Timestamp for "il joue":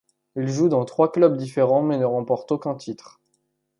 0.35-0.67